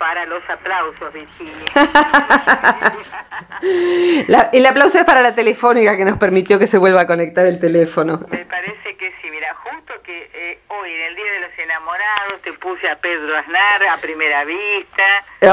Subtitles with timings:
[0.00, 1.52] para los aplausos, Virginia.
[4.52, 7.60] el aplauso es para la telefónica que nos permitió que se vuelva a conectar el
[7.60, 8.18] teléfono.
[8.30, 12.40] Me parece que sí, mira, justo que eh, hoy en el Día de los Enamorados
[12.42, 15.02] te puse a Pedro Aznar a primera vista.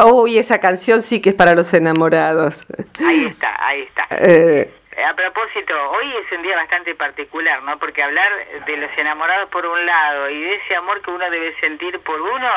[0.05, 2.66] Uy, esa canción sí que es para los enamorados.
[3.06, 4.08] Ahí está, ahí está.
[4.12, 4.72] Eh,
[5.06, 7.78] a propósito, hoy es un día bastante particular, ¿no?
[7.78, 8.32] Porque hablar
[8.66, 12.22] de los enamorados por un lado y de ese amor que uno debe sentir por
[12.22, 12.50] uno,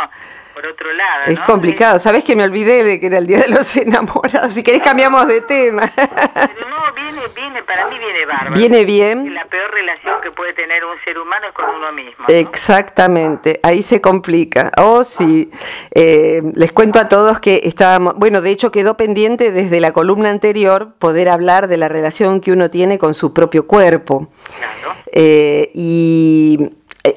[0.54, 1.24] por otro lado.
[1.26, 4.54] Es complicado, ¿sabes que me olvidé de que era el Día de los Enamorados?
[4.54, 5.90] Si querés cambiamos de tema.
[5.94, 8.54] Pero no, viene, viene, para mí viene bárbaro.
[8.54, 9.34] Viene bien.
[9.34, 12.24] La peor relación que puede tener un ser humano es con uno mismo.
[12.28, 14.70] Exactamente, ahí se complica.
[14.76, 15.50] Oh, sí.
[15.92, 20.30] Eh, les cuento a todos que estábamos, bueno, de hecho quedó pendiente desde la columna
[20.30, 24.28] anterior poder hablar de la relación que uno tiene con su propio cuerpo.
[24.58, 24.96] Claro.
[25.12, 26.70] Eh, y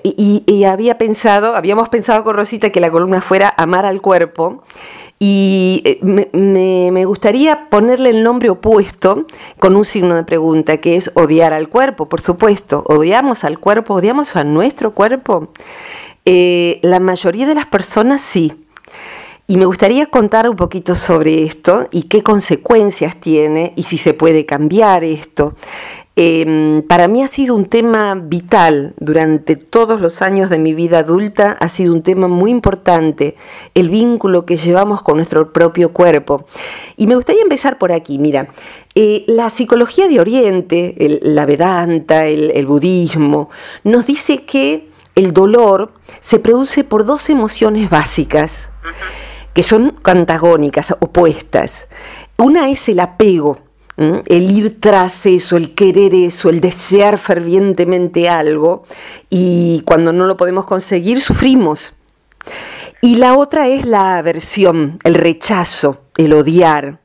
[0.03, 4.63] y, había pensado, habíamos pensado con Rosita que la columna fuera Amar al cuerpo.
[5.19, 5.99] Y eh,
[6.91, 9.25] me, gustaría ponerle el nombre opuesto
[9.59, 12.83] con un signo de pregunta, que es odiar al cuerpo, por supuesto.
[12.87, 13.95] ¿Odiamos al cuerpo?
[13.95, 15.49] ¿Odiamos a nuestro cuerpo?
[16.25, 18.53] Eh, la mayoría de las personas sí.
[19.45, 24.13] Y me gustaría contar un poquito sobre esto y qué consecuencias tiene y si se
[24.13, 25.55] puede cambiar esto.
[26.15, 30.99] Em, para mí ha sido un tema vital durante todos los años de mi vida
[30.99, 33.35] adulta, ha sido un tema muy importante,
[33.73, 36.45] el vínculo que llevamos con nuestro propio cuerpo.
[36.97, 38.49] Y me gustaría empezar por aquí, mira,
[38.93, 43.49] eh, la psicología de Oriente, la Vedanta, el, budismo,
[43.83, 48.69] nos dice que el dolor se produce por dos emociones básicas,
[49.53, 51.87] que son antagónicas, opuestas.
[52.37, 53.59] Una es el apego,
[53.97, 58.83] el ir tras eso, el querer eso, el desear fervientemente algo
[59.29, 61.93] y cuando no lo podemos conseguir sufrimos.
[63.01, 66.99] Y la otra es la aversión, el rechazo, el odiar.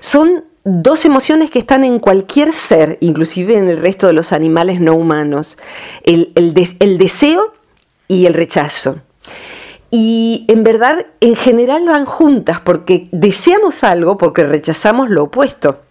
[0.00, 4.80] Son dos emociones que están en cualquier ser, inclusive en el resto de los animales
[4.80, 5.58] no humanos,
[6.04, 7.54] el, el deseo
[8.06, 9.00] y el rechazo.
[9.94, 15.82] Y en verdad, en general van juntas porque deseamos algo porque rechazamos lo opuesto.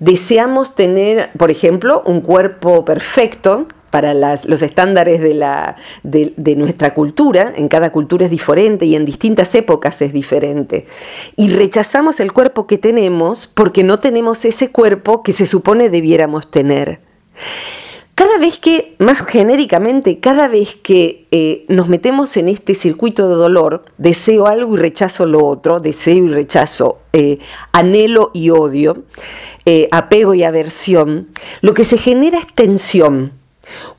[0.00, 7.90] Deseamos tener, por ejemplo, un cuerpo perfecto para los estándares de, nuestra cultura, en cada
[7.90, 10.86] cultura es diferente y en distintas épocas es diferente.
[11.36, 16.50] Y rechazamos el cuerpo que tenemos porque no tenemos ese cuerpo que se supone debiéramos
[16.50, 17.00] tener.
[18.18, 23.36] Cada vez que, más genéricamente, cada vez que eh, nos metemos en este circuito de
[23.36, 27.38] dolor, deseo algo y rechazo lo otro, deseo y rechazo, eh,
[27.70, 29.04] anhelo y odio,
[29.66, 31.28] eh, apego y aversión,
[31.60, 33.34] lo que se genera es tensión.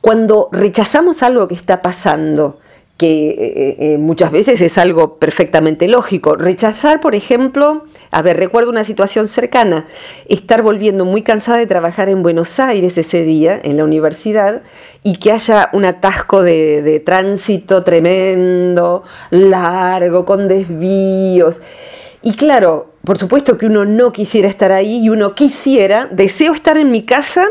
[0.02, 2.59] Cuando rechazamos algo que está pasando,
[3.00, 6.36] que eh, eh, muchas veces es algo perfectamente lógico.
[6.36, 9.86] Rechazar, por ejemplo, a ver, recuerdo una situación cercana,
[10.28, 14.60] estar volviendo muy cansada de trabajar en Buenos Aires ese día, en la universidad,
[15.02, 21.62] y que haya un atasco de, de tránsito tremendo, largo, con desvíos.
[22.20, 26.76] Y claro, por supuesto que uno no quisiera estar ahí y uno quisiera, deseo estar
[26.76, 27.48] en mi casa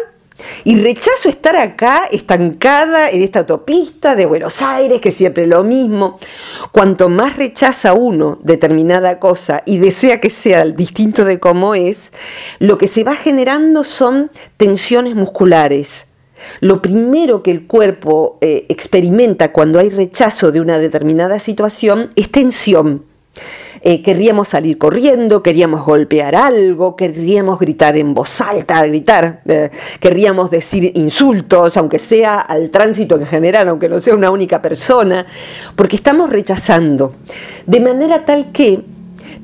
[0.63, 5.63] y rechazo estar acá estancada en esta autopista de Buenos Aires, que siempre es lo
[5.63, 6.17] mismo.
[6.71, 12.11] Cuanto más rechaza uno determinada cosa y desea que sea distinto de cómo es,
[12.59, 16.05] lo que se va generando son tensiones musculares.
[16.61, 22.29] Lo primero que el cuerpo eh, experimenta cuando hay rechazo de una determinada situación es
[22.29, 23.08] tensión.
[23.81, 29.69] Eh, querríamos salir corriendo, queríamos golpear algo, querríamos gritar en voz alta, gritar, eh,
[30.01, 35.25] querríamos decir insultos, aunque sea al tránsito en general, aunque no sea una única persona,
[35.75, 37.15] porque estamos rechazando.
[37.65, 38.83] De manera tal que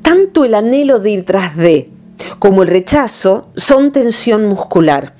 [0.01, 1.89] tanto el anhelo de ir tras de
[2.39, 5.13] como el rechazo son tensión muscular.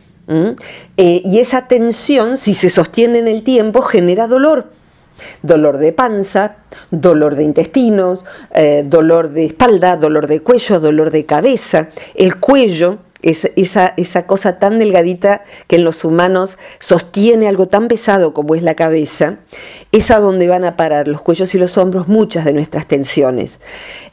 [0.97, 4.72] Eh, y esa tensión, si se sostiene en el tiempo, genera dolor
[5.42, 6.58] dolor de panza,
[6.92, 11.90] dolor de intestinos, eh, dolor de espalda, dolor de cuello, dolor de cabeza.
[12.14, 18.34] El cuello es esa, cosa tan delgadita que en los humanos sostiene algo tan pesado
[18.34, 19.38] como es la cabeza,
[19.91, 23.59] es a donde van a parar los cuellos y los hombros muchas de nuestras tensiones.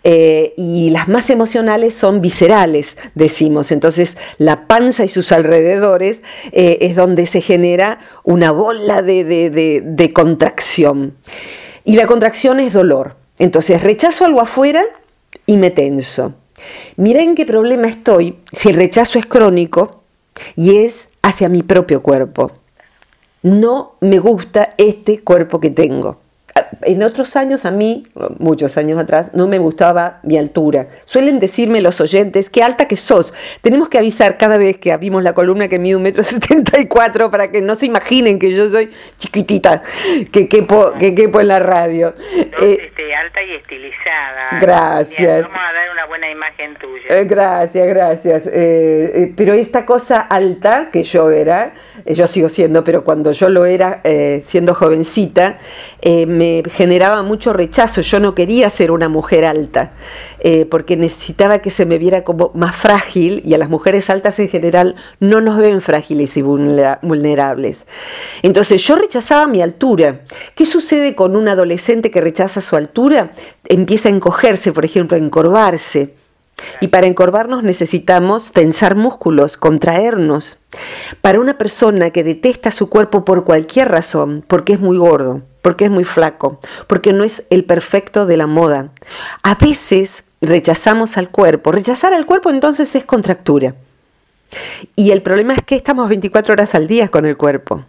[0.04, 3.72] Eh, y las más emocionales son viscerales, decimos.
[3.72, 6.22] Entonces la panza y sus alrededores
[6.52, 11.16] eh, es donde se genera una bola de, de contracción.
[11.84, 13.16] Y la contracción es dolor.
[13.38, 14.84] Entonces rechazo algo afuera
[15.46, 16.34] y me tenso.
[16.96, 20.02] Mira en qué problema estoy si el rechazo es crónico
[20.56, 22.52] y es hacia mi propio cuerpo.
[23.42, 26.21] No me gusta este cuerpo que tengo.
[26.82, 28.06] En otros años a mí,
[28.38, 30.88] muchos años atrás, no me gustaba mi altura.
[31.04, 33.32] Suelen decirme los oyentes, qué alta que sos.
[33.60, 36.86] Tenemos que avisar cada vez que abrimos la columna que mide un metro setenta y
[36.86, 39.82] cuatro para que no se imaginen que yo soy chiquitita,
[40.32, 42.14] que quepo, que quepo en la radio.
[42.36, 44.58] Eh, este, alta y estilizada.
[44.60, 45.42] Gracias.
[45.42, 47.04] vamos a dar una buena imagen tuya.
[47.08, 48.42] Eh, gracias, gracias.
[48.52, 51.74] Eh, pero esta cosa alta que yo era,
[52.06, 54.00] yo sigo siendo, pero cuando yo lo era
[54.42, 55.58] siendo jovencita,
[56.02, 58.00] me generaba mucho rechazo.
[58.00, 59.92] Yo no quería ser una mujer alta,
[60.40, 64.38] eh, porque necesitaba que se me viera como más frágil, y a las mujeres altas
[64.38, 67.86] en general no nos ven frágiles y vulnerables.
[68.42, 70.22] Entonces yo rechazaba mi altura.
[70.54, 73.32] ¿Qué sucede con un adolescente que rechaza su altura?
[73.68, 76.14] Empieza a encogerse, por ejemplo, a encorvarse.
[76.80, 80.60] Y para encorvarnos necesitamos tensar músculos, contraernos.
[81.20, 85.86] Para una persona que detesta su cuerpo por cualquier razón, porque es muy gordo, porque
[85.86, 88.90] es muy flaco, porque no es el perfecto de la moda,
[89.42, 91.72] a veces rechazamos al cuerpo.
[91.72, 93.74] Rechazar al cuerpo entonces es contractura.
[94.96, 97.84] Y el problema es que estamos 24 horas al día con el cuerpo.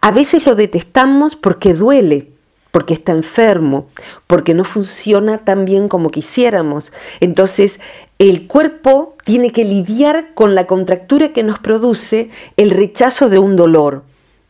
[0.00, 2.30] A veces lo detestamos porque duele,
[2.70, 3.88] porque está enfermo,
[4.26, 6.92] porque no funciona tan bien como quisiéramos.
[7.18, 7.80] Entonces,
[8.18, 13.56] el cuerpo tiene que lidiar con la contractura que nos produce el rechazo de un
[13.56, 14.04] dolor,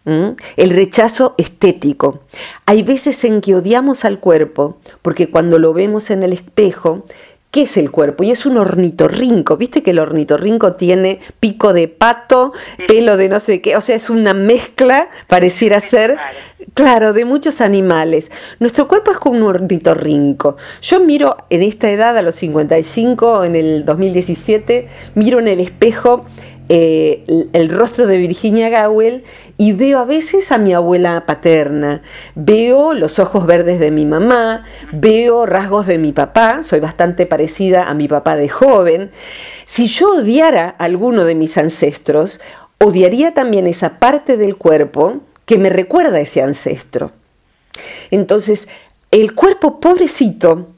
[0.05, 2.21] el rechazo estético.
[2.67, 7.05] Hay veces en que odiamos al cuerpo, porque cuando lo vemos en el espejo,
[7.51, 8.23] ¿Qué es el cuerpo?
[8.23, 9.57] Y es un ornitorrinco.
[9.57, 12.53] ¿Viste que el ornitorrinco tiene pico de pato,
[12.87, 13.77] pelo de no sé qué?
[13.77, 16.17] O sea, es una mezcla, pareciera ser,
[16.75, 18.31] claro, de muchos animales.
[18.61, 20.59] Nuestro cuerpo es como un ornitorrinco.
[20.81, 24.87] Yo miro en esta edad, a los 55, en el 2017,
[25.17, 26.27] miro en el espejo
[26.73, 29.25] eh, el rostro de Virginia Gowell
[29.57, 32.01] y veo a veces a mi abuela paterna,
[32.37, 34.63] veo los ojos verdes de mi mamá,
[34.93, 39.11] veo rasgos de mi papá, soy bastante parecida a mi papá de joven.
[39.67, 42.41] Si yo odiara a alguno de mis ancestros,
[42.79, 47.11] odiaría también esa parte del cuerpo que me recuerda a ese ancestro.
[48.13, 48.69] Entonces,
[49.11, 50.69] el cuerpo pobrecito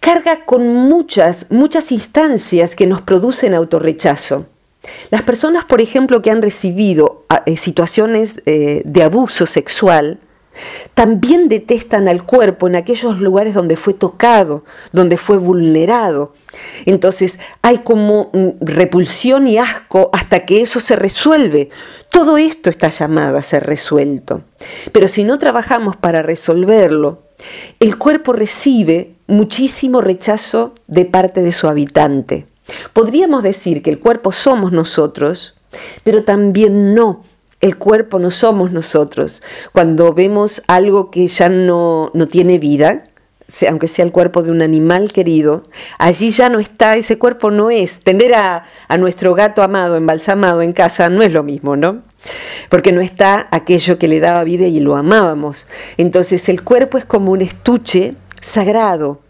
[0.00, 4.46] carga con muchas, muchas instancias que nos producen autorrechazo.
[5.10, 10.20] Las personas, por ejemplo, que han recibido ah, eh, situaciones eh, de abuso sexual,
[10.94, 16.32] también detestan al cuerpo en aquellos lugares donde fue tocado, donde fue vulnerado.
[16.86, 21.68] Entonces hay como mm, repulsión y asco hasta que eso se resuelve.
[22.10, 24.42] Todo esto está llamado a ser resuelto.
[24.92, 27.22] Pero si no trabajamos para resolverlo,
[27.80, 32.46] el cuerpo recibe muchísimo rechazo de parte de su habitante.
[32.92, 35.54] Podríamos decir que el cuerpo somos nosotros,
[36.02, 37.22] pero también no.
[37.60, 39.42] El cuerpo no somos nosotros.
[39.72, 43.04] Cuando vemos algo que ya no, no tiene vida,
[43.68, 45.62] aunque sea el cuerpo de un animal querido,
[45.98, 48.00] allí ya no está, ese cuerpo no es.
[48.00, 52.02] Tener a, a, nuestro gato amado, embalsamado en casa, no es lo mismo, ¿no?
[52.68, 55.66] Porque no está aquello que le daba vida y lo amábamos.
[55.96, 59.20] Entonces el cuerpo es como un estuche sagrado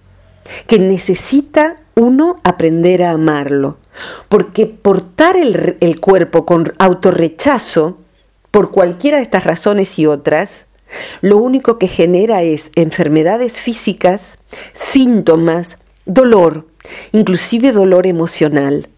[0.67, 3.79] que necesita uno aprender a amarlo.
[4.29, 7.99] Porque portar el, cuerpo con autorrechazo,
[8.51, 10.67] por cualquiera de estas razones y otras,
[11.23, 14.39] lo único que genera es enfermedades físicas,
[14.75, 16.67] síntomas, dolor,
[17.13, 18.91] inclusive dolor emocional.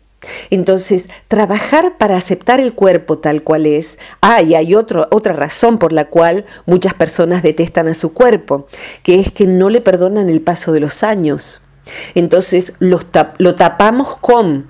[0.50, 3.96] Entonces, trabajar para aceptar el cuerpo tal cual es.
[4.20, 8.66] Ah, y hay otro, otra razón por la cual muchas personas detestan a su cuerpo,
[9.04, 11.62] que es que no le perdonan el paso de los años.
[12.14, 13.04] Entonces lo
[13.54, 14.66] tapamos con...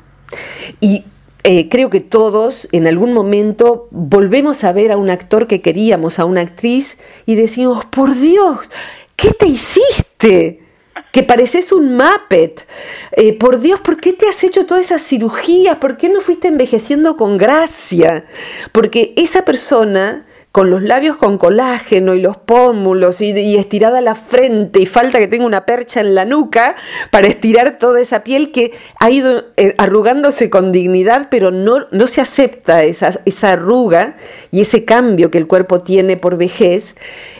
[0.80, 1.04] Y
[1.44, 6.18] eh, creo que todos en algún momento volvemos a ver a un actor que queríamos,
[6.18, 8.70] a una actriz, y decimos, por Dios,
[9.16, 10.62] ¿qué te hiciste?
[11.10, 12.66] Que pareces un Muppet.
[13.12, 15.76] Eh, por Dios, ¿por qué te has hecho todas esas cirugías?
[15.78, 18.26] ¿Por qué no fuiste envejeciendo con gracia?
[18.72, 24.80] Porque esa persona con los labios con colágeno y los pómulos y, estirada la frente
[24.80, 26.74] y falta que tenga una percha en la nuca
[27.10, 32.06] para estirar toda esa piel que ha ido eh, arrugándose con dignidad, pero no, no
[32.06, 34.16] se acepta esa, esa arruga
[34.50, 36.96] y ese cambio que el cuerpo tiene por vejez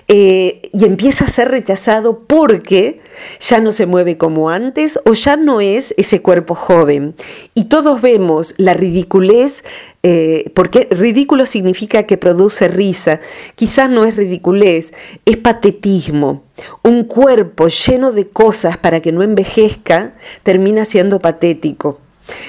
[0.09, 3.01] eh, y empieza a ser rechazado porque
[3.41, 7.15] ya no se mueve como antes o ya no es ese cuerpo joven.
[7.55, 9.65] Y todos vemos la ridiculez
[10.03, 13.21] eh, porque ridículo significa que produce risa.
[13.55, 14.93] Quizás no es ridiculez,
[15.25, 16.45] es patetismo.
[16.83, 22.01] Un cuerpo lleno de cosas para que no envejezca termina siendo patético.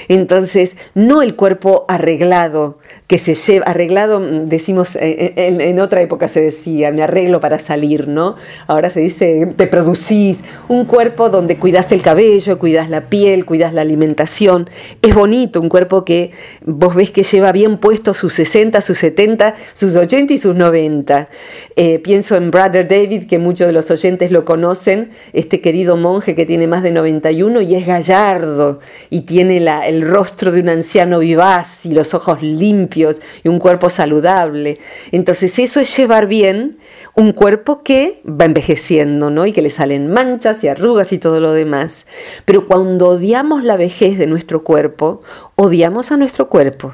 [0.08, 6.02] Entonces, no el cuerpo arreglado, que se lleva, arreglado, mm, decimos, eh, eh, en, otra
[6.02, 8.36] época se decía, me arreglo para salir, ¿no?
[8.68, 13.74] Ahora se dice, te producís, un cuerpo donde cuidas el cabello, cuidas la piel, cuidas
[13.74, 14.70] la alimentación.
[15.02, 16.32] Es bonito, un cuerpo que
[16.66, 21.30] vos ves que lleva bien puesto sus 60, sus 70, sus 80 y sus 90.
[21.76, 26.36] Eh, pienso en Brother David, que muchos de los oyentes lo conocen, este querido monje
[26.36, 30.70] que tiene más de 91 y es gallardo y tiene la el rostro de un
[30.70, 34.80] anciano vivaz y los ojos limpios y un cuerpo saludable.
[35.12, 36.78] Entonces eso es llevar bien
[37.16, 39.46] un cuerpo que va envejeciendo, ¿no?
[39.46, 42.06] Y que le salen manchas y arrugas y todo lo demás.
[42.46, 45.22] Pero cuando odiamos la vejez de nuestro cuerpo,
[45.56, 46.94] odiamos a nuestro cuerpo.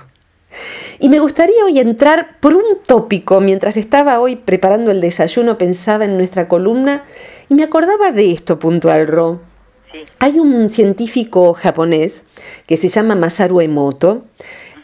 [1.00, 6.06] Y me gustaría hoy entrar por un tópico, mientras estaba hoy preparando el desayuno, pensaba
[6.06, 7.04] en nuestra columna
[7.50, 9.40] y me acordaba de esto puntual, Ro.
[10.20, 12.24] Hay un científico japonés
[12.68, 14.26] que se llama Masaru Emoto,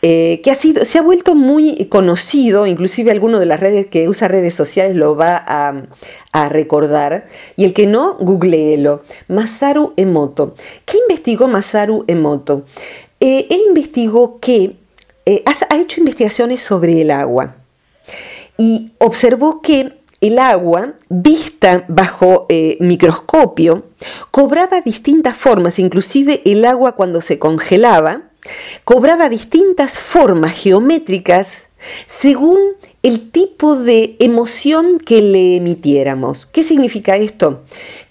[0.04, 4.10] eh, que ha sido, se ha vuelto muy conocido, inclusive alguno de las redes que
[4.10, 5.36] usa redes sociales lo va
[6.34, 9.04] a, recordar, y el que no, googleelo.
[9.28, 10.56] Masaru Emoto.
[10.86, 12.64] ¿Qué investigó Masaru Emoto?
[13.20, 14.78] Eh, él investigó que
[15.28, 17.56] eh, ha hecho investigaciones sobre el agua
[18.58, 23.86] y observó que el agua, vista bajo eh, microscopio,
[24.30, 28.22] cobraba distintas formas, inclusive el agua cuando se congelaba,
[28.86, 31.68] cobraba distintas formas geométricas
[32.06, 32.60] según
[33.04, 36.46] el tipo de emoción que le emitiéramos.
[36.46, 37.64] ¿Qué significa esto?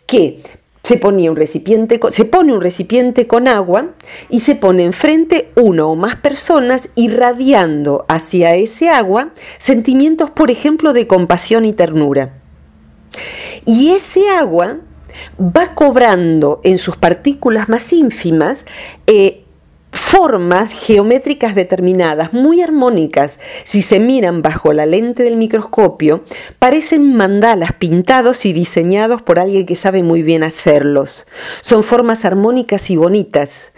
[0.06, 0.40] Que
[0.82, 3.90] se, ponía un recipiente, se pone un recipiente con agua
[4.28, 10.92] y se pone enfrente uno o más personas irradiando hacia ese agua sentimientos, por ejemplo,
[10.92, 12.34] de compasión y ternura.
[13.66, 14.78] Y ese agua
[15.38, 18.64] va cobrando en sus partículas más ínfimas
[19.06, 19.44] eh,
[19.92, 26.24] formas geométricas determinadas, muy armónicas, si se miran bajo la lente del microscopio,
[26.58, 31.26] parecen mandalas pintados y diseñados por alguien que sabe muy bien hacerlos.
[31.60, 33.72] Son formas armónicas y bonitas,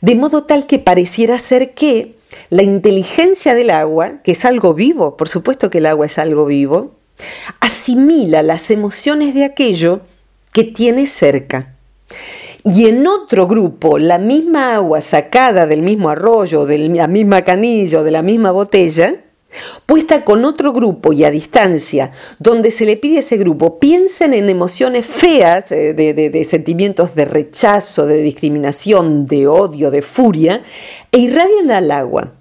[0.00, 2.16] de modo tal que pareciera ser que
[2.50, 6.46] la inteligencia del agua, que es algo vivo, por supuesto que el agua es algo
[6.46, 6.94] vivo,
[7.60, 10.00] asimila las emociones de aquello
[10.52, 11.74] que tiene cerca
[12.74, 18.00] y en otro grupo la misma agua sacada del mismo arroyo, de la misma canilla
[18.00, 19.24] o de la misma botella,
[19.86, 24.34] puesta con otro grupo y a distancia, donde se le pide a ese grupo, piensen
[24.34, 30.62] en emociones feas, eh, de, de, sentimientos de rechazo, de discriminación, de odio, de furia,
[31.10, 32.34] e irradian al agua.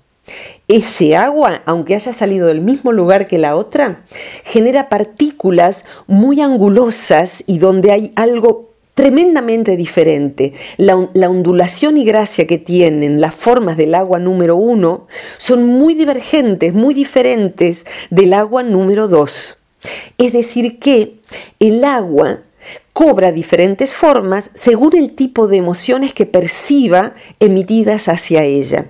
[0.67, 4.03] Ese agua, aunque haya salido del mismo lugar que la otra,
[4.43, 8.66] genera partículas muy angulosas y donde hay algo
[8.97, 10.53] tremendamente diferente.
[10.77, 15.05] La, ondulación y gracia que tienen las formas del agua número uno
[15.37, 19.59] son muy divergentes, muy diferentes del agua número dos.
[20.17, 21.19] Es decir, que
[21.59, 22.39] el agua
[22.91, 28.87] cobra diferentes formas según el tipo de emociones que perciba emitidas hacia ella.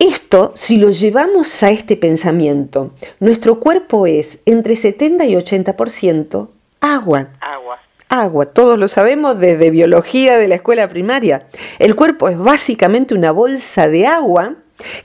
[0.00, 2.90] Esto, si lo llevamos a este pensamiento,
[3.20, 6.48] nuestro cuerpo es entre 70 y 80%
[6.80, 7.28] agua.
[7.40, 7.78] Agua
[8.10, 8.46] agua.
[8.46, 11.46] Todos lo sabemos desde biología de la escuela primaria.
[11.78, 14.56] El cuerpo es básicamente una bolsa de agua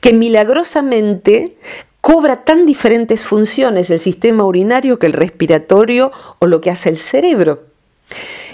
[0.02, 1.56] que milagrosamente
[2.02, 6.98] cobra tan diferentes funciones el sistema urinario que el respiratorio o lo que hace el
[6.98, 7.64] cerebro.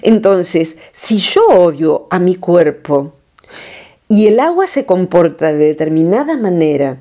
[0.02, 3.14] Entonces, si yo odio a mi cuerpo
[4.08, 7.00] y el agua se comporta de determinada manera,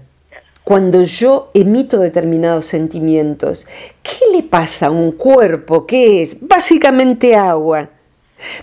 [0.71, 3.67] cuando yo emito determinados sentimientos,
[4.05, 7.91] ¿qué le pasa a un cuerpo que es básicamente agua,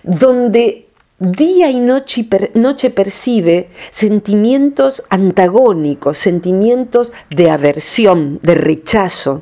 [0.03, 0.87] donde
[1.19, 9.41] día y noche, noche percibe sentimientos antagónicos, sentimientos de aversión, de rechazo?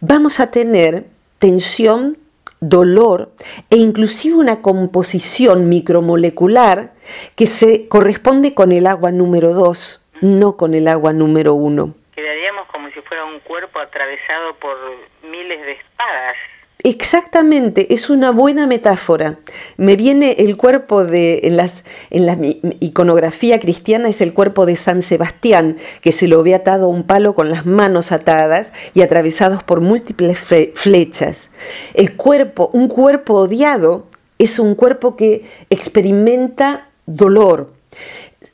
[0.00, 1.08] Vamos a tener
[1.40, 2.18] tensión,
[2.60, 3.32] dolor
[3.68, 6.94] e inclusive una composición micromolecular
[7.34, 11.94] que se corresponde con el agua número 2 no con el agua número uno.
[12.14, 14.76] Quedaríamos como si fuera un cuerpo atravesado por
[15.22, 16.36] miles de espadas.
[16.82, 19.38] Exactamente, es una buena metáfora.
[19.76, 22.38] Me viene el cuerpo de, en, las, en la
[22.80, 27.04] iconografía cristiana es el cuerpo de San Sebastián, que se lo ve atado a un
[27.04, 31.50] palo con las manos atadas y atravesados por múltiples flechas.
[31.94, 34.06] El cuerpo, un cuerpo odiado,
[34.38, 37.72] es un cuerpo que experimenta dolor,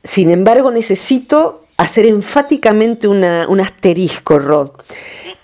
[0.05, 4.71] sin embargo, necesito hacer enfáticamente un asterisco, Rod.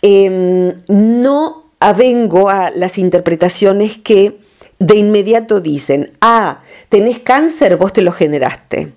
[0.03, 4.39] Em, no avengo a las interpretaciones que
[4.79, 8.93] de inmediato dicen, ah, tenés cáncer, vos te lo generaste.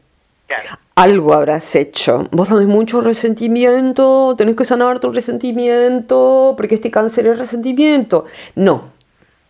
[0.96, 2.28] Algo habrás hecho.
[2.32, 8.26] Vos tenés mucho resentimiento, tenés que sanar tu resentimiento, porque este cáncer es resentimiento.
[8.56, 8.92] No,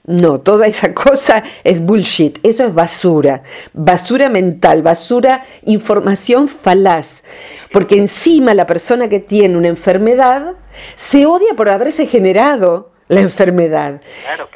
[0.06, 3.44] no, toda esa cosa es bullshit, eso es basura,
[3.74, 7.24] basura mental, basura, información falaz,
[7.72, 10.54] porque encima la persona que tiene una enfermedad
[10.96, 14.02] se odia por haberse generado la enfermedad.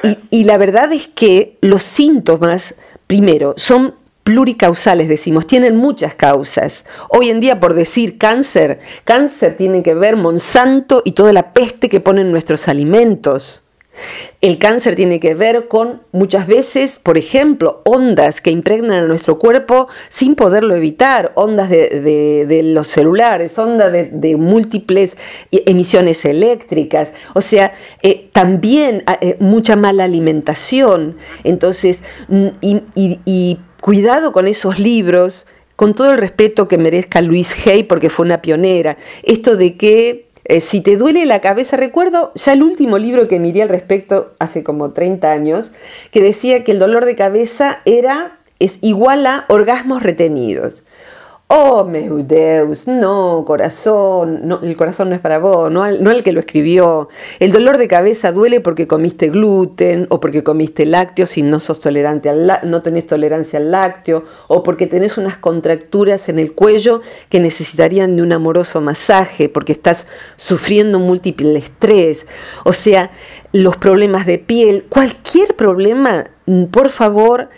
[0.02, 2.74] Y, y la verdad es que los síntomas,
[3.06, 6.84] primero, son pluricausales, decimos, tienen muchas causas.
[7.10, 11.88] Hoy en día, por decir cáncer, cáncer tiene que ver Monsanto y toda la peste
[11.88, 13.65] que ponen nuestros alimentos.
[14.40, 19.38] El cáncer tiene que ver con muchas veces, por ejemplo, ondas que impregnan a nuestro
[19.38, 25.16] cuerpo sin poderlo evitar, ondas de, los celulares, ondas de, múltiples
[25.50, 27.72] emisiones eléctricas, o sea,
[28.02, 31.16] eh, también eh, mucha mala alimentación.
[31.44, 32.02] Entonces,
[32.60, 38.26] y, cuidado con esos libros, con todo el respeto que merezca Luis Hay, porque fue
[38.26, 42.98] una pionera, esto de que eh, si te duele la cabeza, recuerdo ya el último
[42.98, 45.72] libro que miré al respecto hace como 30 años,
[46.12, 50.84] que decía que el dolor de cabeza era, es igual a orgasmos retenidos.
[51.48, 56.24] Oh, meu Deus, no, corazón, no, el corazón no es para vos, no, no el
[56.24, 57.08] que lo escribió.
[57.38, 61.78] El dolor de cabeza duele porque comiste gluten o porque comiste lácteos y no sos
[61.78, 67.00] tolerante al no tenés tolerancia al lácteo o porque tenés unas contracturas en el cuello
[67.28, 72.26] que necesitarían de un amoroso masaje porque estás sufriendo múltiple estrés.
[72.64, 73.12] O sea,
[73.52, 76.28] los problemas de piel, cualquier problema,
[76.72, 77.50] por favor,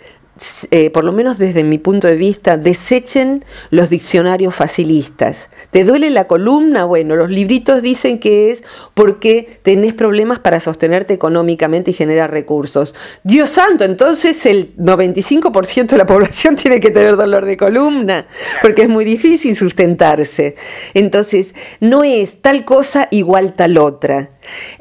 [0.71, 5.49] eh, por lo menos desde mi punto de vista, desechen los diccionarios facilistas.
[5.71, 6.85] ¿Te duele la columna?
[6.85, 12.95] Bueno, los libritos dicen que es porque tenés problemas para sostenerte económicamente y generar recursos.
[13.23, 18.27] Dios santo, entonces el 95% de la población tiene que tener dolor de columna,
[18.61, 20.55] porque es muy difícil sustentarse.
[20.93, 24.31] Entonces, no es tal cosa igual tal otra.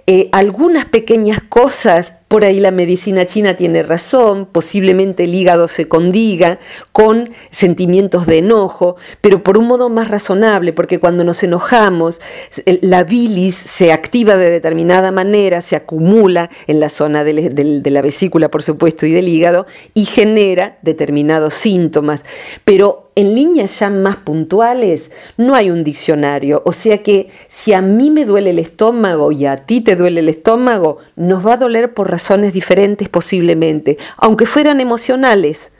[0.06, 5.88] Eh, algunas pequeñas cosas, por ahí la medicina china tiene razón, posiblemente el hígado se
[5.88, 6.58] condiga
[6.92, 12.20] con sentimientos de enojo, pero por un modo más razonable, porque cuando nos enojamos,
[12.64, 18.50] la bilis se activa de determinada manera, se acumula en la zona de la vesícula,
[18.50, 22.24] por supuesto, y del hígado, y genera determinados síntomas.
[22.64, 26.62] Pero en líneas ya más puntuales, no hay un diccionario.
[26.64, 30.20] O sea que si a mí me duele el estómago y a ti te duele
[30.20, 35.72] el estómago, nos va a doler por razones diferentes posiblemente, aunque fueran emocionales.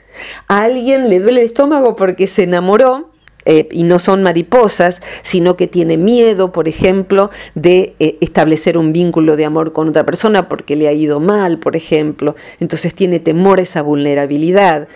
[0.49, 3.08] A alguien le duele el estómago porque se enamoró
[3.51, 8.93] eh, y no son mariposas, sino que tiene miedo, por ejemplo, de eh, establecer un
[8.93, 12.35] vínculo de amor con otra persona porque le ha ido mal, por ejemplo.
[12.59, 14.87] Entonces tiene temor a esa vulnerabilidad.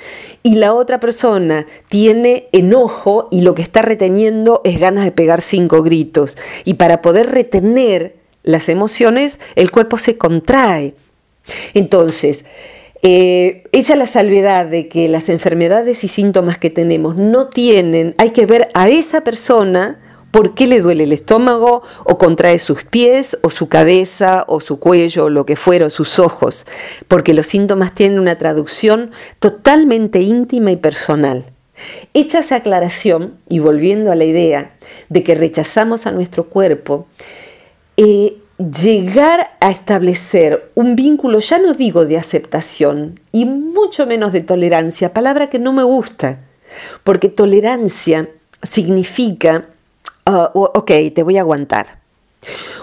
[0.44, 5.42] Y la otra persona tiene enojo y lo que está reteniendo es ganas de pegar
[5.42, 6.38] cinco gritos.
[6.64, 10.94] Y para poder retener las emociones, el cuerpo se contrae.
[11.74, 12.46] Entonces,
[13.06, 18.30] eh, ella la salvedad de que las enfermedades y síntomas que tenemos no tienen, hay
[18.30, 20.00] que ver a esa persona
[20.32, 24.80] por qué le duele el estómago o contrae sus pies o su cabeza o su
[24.80, 26.66] cuello o lo que fuera, o sus ojos,
[27.10, 31.46] porque los síntomas tienen una traducción totalmente íntima y personal.
[32.14, 34.78] Hecha esa aclaración y volviendo a la idea
[35.10, 37.06] de que rechazamos a nuestro cuerpo,
[37.98, 44.42] eh, llegar a establecer un vínculo, ya no digo de aceptación, y mucho menos de
[44.42, 46.40] tolerancia, palabra que no me gusta,
[47.04, 48.30] porque tolerancia
[48.62, 49.64] significa,
[50.26, 52.00] ah, ok, te voy a aguantar.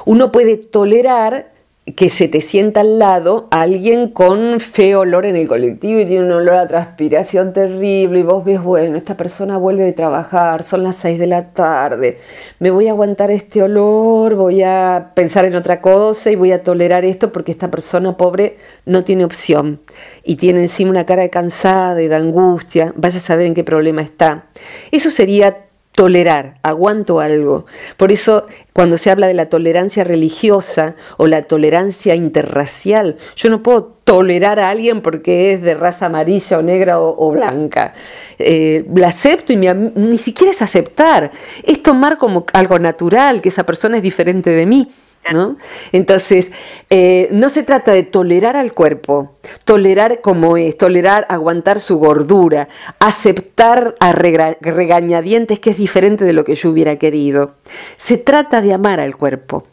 [0.05, 1.53] Uno puede tolerar
[1.97, 6.25] que se te sienta al lado alguien con feo olor en el colectivo y tiene
[6.25, 10.83] un olor a transpiración terrible y vos ves, bueno, esta persona vuelve de trabajar, son
[10.83, 12.19] las 6 de la tarde,
[12.59, 16.63] me voy a aguantar este olor, voy a pensar en otra cosa y voy a
[16.63, 19.81] tolerar esto porque esta persona pobre no tiene opción
[20.23, 23.65] y tiene encima una cara de cansada y de angustia, vaya a saber en qué
[23.65, 24.45] problema está.
[24.93, 27.67] Eso sería tolerar, aguanto algo.
[27.97, 33.63] Por eso cuando se habla de la tolerancia religiosa o la tolerancia interracial, yo no
[33.63, 37.95] puedo tolerar a alguien porque es de raza amarilla o negra o, blanca.
[38.39, 41.31] Eh, la acepto y ni siquiera es aceptar,
[41.63, 44.89] es tomar como algo natural, que esa persona es diferente de mí.
[45.33, 45.57] ¿No?
[45.93, 46.51] Entonces,
[46.89, 52.69] eh, no se trata de tolerar al cuerpo, tolerar como es, tolerar aguantar su gordura,
[52.99, 57.55] aceptar a regañadientes que es diferente de lo que yo hubiera querido.
[57.97, 59.65] Se trata de amar al cuerpo.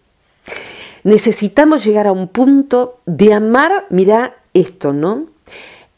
[1.03, 5.27] Necesitamos llegar a un punto de amar, mira esto, ¿no?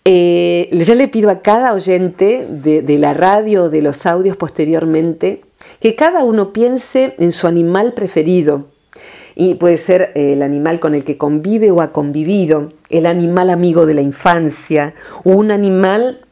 [0.06, 5.42] Eh, yo le pido a cada oyente de, de la radio, de los audios posteriormente,
[5.82, 8.68] que cada uno piense en su animal preferido.
[9.42, 13.50] Y puede ser eh, el animal con el que convive o ha convivido, el animal
[13.50, 16.26] amigo de la infancia, un animal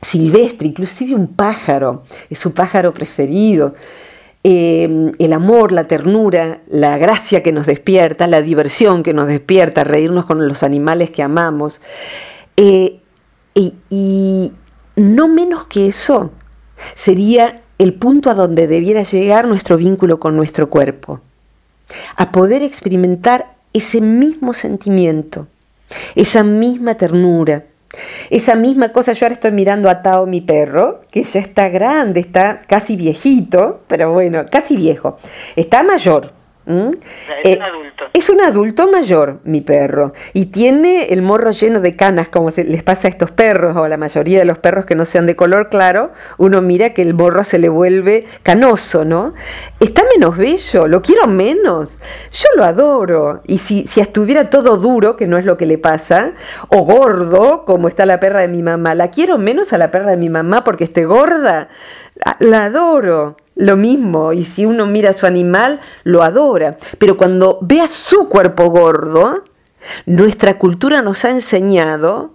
[0.00, 3.74] silvestre, inclusive un pájaro, es su pájaro preferido.
[4.42, 9.84] Eh, el amor, la ternura, la gracia que nos despierta, la diversión que nos despierta,
[9.84, 11.82] reírnos con los animales que amamos.
[12.56, 13.00] Eh,
[13.54, 14.52] y
[14.96, 16.30] no menos que eso
[16.94, 21.20] sería el punto a donde debiera llegar nuestro vínculo con nuestro cuerpo,
[22.16, 25.46] a poder experimentar ese mismo sentimiento,
[26.14, 27.64] esa misma ternura,
[28.30, 29.12] esa misma cosa.
[29.12, 33.82] Yo ahora estoy mirando a Tao, mi perro, que ya está grande, está casi viejito,
[33.86, 35.18] pero bueno, casi viejo,
[35.56, 36.32] está mayor,
[36.66, 36.90] ¿Mm?
[37.44, 37.95] Es un eh, adulto.
[38.16, 42.64] Es un adulto mayor, mi perro, y tiene el morro lleno de canas, como se
[42.64, 45.26] les pasa a estos perros, o a la mayoría de los perros que no sean
[45.26, 49.34] de color claro, uno mira que el morro se le vuelve canoso, ¿no?
[49.80, 51.98] Está menos bello, lo quiero menos,
[52.32, 55.76] yo lo adoro, y si, si estuviera todo duro, que no es lo que le
[55.76, 56.32] pasa,
[56.68, 60.12] o gordo, como está la perra de mi mamá, la quiero menos a la perra
[60.12, 61.68] de mi mamá porque esté gorda,
[62.38, 66.76] la adoro lo mismo, y si uno mira a su animal, lo adora.
[66.98, 69.44] Pero cuando ve a su cuerpo gordo,
[70.04, 72.34] nuestra cultura nos ha enseñado,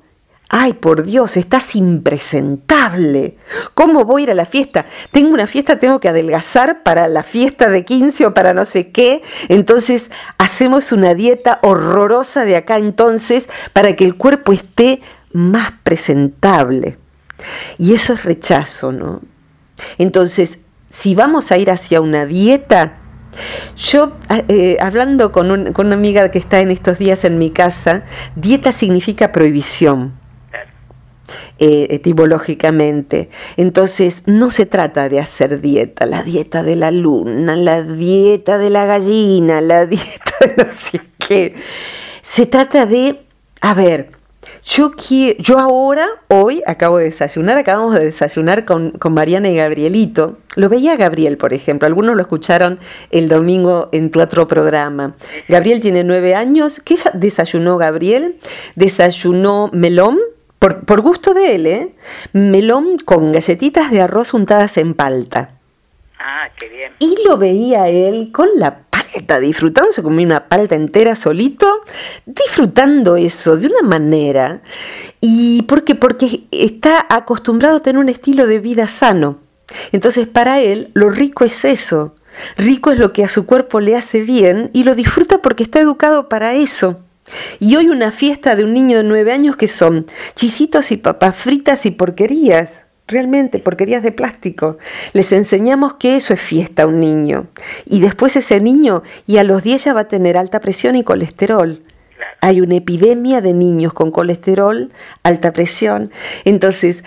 [0.50, 3.38] ay por Dios, estás impresentable.
[3.76, 4.88] ¿Cómo voy a ir a la fiesta?
[5.12, 8.92] Tengo una fiesta, tengo que adelgazar para la fiesta de 15 o para no sé
[8.92, 9.22] qué.
[9.48, 15.02] Entonces hacemos una dieta horrorosa de acá entonces para que el cuerpo esté
[15.34, 16.98] más presentable.
[17.78, 19.22] Y eso es rechazo, ¿no?
[19.98, 20.60] Entonces,
[20.92, 22.98] si vamos a ir hacia una dieta,
[23.78, 28.04] yo, ah, eh, hablando con, una amiga que está en estos días en mi casa,
[28.36, 30.20] dieta significa prohibición.
[31.60, 33.30] Eh, etimológicamente.
[33.56, 38.70] Entonces, no se trata de hacer dieta, la dieta de la luna, la dieta de
[38.70, 41.56] la gallina, la dieta de no sé qué.
[42.22, 43.22] Se trata de,
[43.62, 44.12] a ver,
[44.64, 44.92] yo,
[45.40, 50.38] yo ahora, hoy, acabo de desayunar, acabamos de desayunar con, Mariana y Gabrielito.
[50.56, 51.88] Lo veía Gabriel, por ejemplo.
[51.88, 55.16] Algunos lo escucharon el domingo en tu otro programa.
[55.48, 56.80] Gabriel tiene nueve años.
[56.80, 58.38] ¿Qué desayunó Gabriel?
[58.76, 60.20] Desayunó melón,
[60.60, 61.96] por, por gusto de él, ¿eh?
[62.34, 65.56] Melón con galletitas de arroz untadas en palta.
[66.20, 66.94] Ah, qué bien.
[67.00, 71.82] Y lo veía él con la palta, disfrutando, se comía una palta entera solito,
[72.26, 74.62] disfrutando eso de una manera.
[75.20, 75.96] ¿Y por qué?
[75.96, 79.40] Porque está acostumbrado a tener un estilo de vida sano.
[79.92, 82.16] Entonces para él lo rico es eso.
[82.58, 85.80] Rico es lo que a su cuerpo le hace bien y lo disfruta porque está
[85.80, 87.02] educado para eso.
[87.60, 91.36] Y hoy una fiesta de un niño de nueve años que son chisitos y papas
[91.36, 94.78] fritas y porquerías realmente porquerías de plástico.
[95.14, 97.48] Les enseñamos que eso es fiesta a un niño.
[97.86, 101.04] Y después ese niño, y a los 10 ya va a tener alta presión y
[101.04, 101.84] colesterol.
[102.40, 104.92] Hay una epidemia de niños con colesterol,
[105.24, 106.12] alta presión.
[106.46, 107.04] Entonces,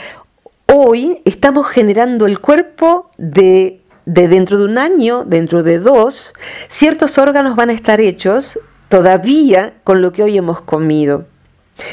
[0.66, 6.34] hoy estamos generando el cuerpo de, de dentro de un año, dentro de dos,
[6.68, 11.26] ciertos órganos van a estar hechos todavía con lo que hoy hemos comido.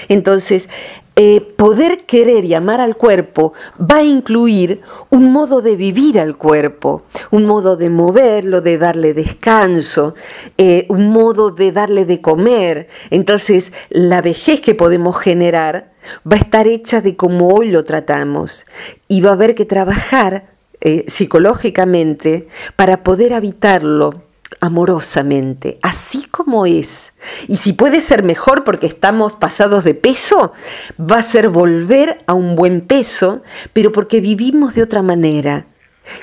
[0.09, 0.69] Entonces,
[1.17, 6.37] eh, poder querer y amar al cuerpo va a incluir un modo de vivir al
[6.37, 10.15] cuerpo, un modo de moverlo, de darle descanso,
[10.57, 12.87] eh, un modo de darle de comer.
[13.09, 15.91] Entonces, la vejez que podemos generar
[16.25, 18.65] va a estar hecha de cómo hoy lo tratamos
[19.09, 20.45] y va a haber que trabajar
[20.79, 27.13] eh, psicológicamente para poder habitarlo amorosamente, así como es.
[27.47, 30.53] Y si puede ser mejor porque estamos pasados de peso,
[30.99, 35.65] va a ser volver a un buen peso, pero porque vivimos de otra manera.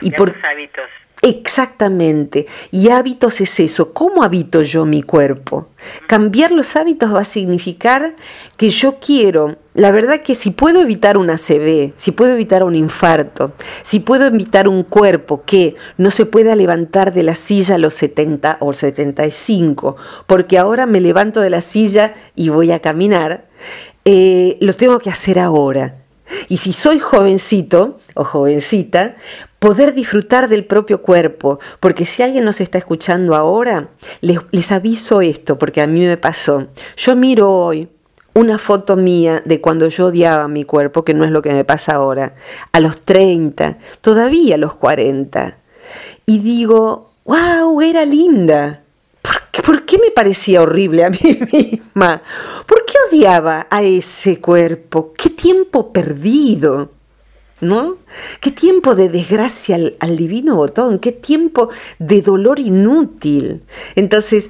[0.01, 0.88] Y por hábitos.
[1.20, 2.46] Exactamente.
[2.70, 3.92] Y hábitos es eso.
[3.92, 5.68] ¿Cómo habito yo mi cuerpo?
[6.07, 8.14] Cambiar los hábitos va a significar
[8.57, 12.76] que yo quiero, la verdad que si puedo evitar una ACV, si puedo evitar un
[12.76, 13.52] infarto,
[13.83, 17.94] si puedo evitar un cuerpo que no se pueda levantar de la silla a los
[17.94, 23.46] 70 o 75, porque ahora me levanto de la silla y voy a caminar,
[24.04, 25.96] eh, lo tengo que hacer ahora.
[26.48, 29.16] Y si soy jovencito o jovencita,
[29.59, 33.88] poder disfrutar del propio cuerpo, porque si alguien nos está escuchando ahora,
[34.21, 36.68] les, aviso esto, porque a mí me pasó.
[36.97, 37.88] Yo miro hoy
[38.35, 41.64] una foto mía de cuando yo odiaba mi cuerpo, que no es lo que me
[41.64, 42.35] pasa ahora,
[42.73, 45.59] a los 30, todavía a los 40,
[46.27, 48.83] y digo, wow, era linda.
[49.23, 51.18] ¿Por qué, ¿Por qué me parecía horrible a mí
[51.53, 52.23] misma?
[52.66, 55.12] ¿Por qué odiaba a ese cuerpo?
[55.16, 56.98] ¿Qué tiempo perdido?
[57.61, 57.97] ¿No?
[58.40, 61.01] ¿Qué tiempo de desgracia al, divino botón?
[61.01, 63.62] ¿Qué tiempo de dolor inútil?
[63.97, 64.49] Entonces,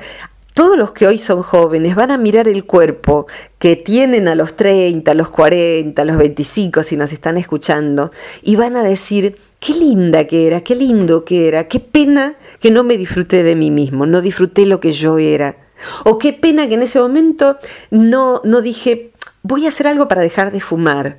[0.53, 3.27] todos los que hoy son jóvenes van a mirar el cuerpo
[3.59, 8.11] que tienen a los 30, a los 40, a los 25, si nos están escuchando,
[8.43, 12.71] y van a decir, qué linda que era, qué lindo que era, qué pena que
[12.71, 15.57] no me disfruté de mí mismo, no disfruté lo que yo era.
[16.05, 17.57] O qué pena que en ese momento
[17.91, 21.19] no, no dije, voy a hacer algo para dejar de fumar.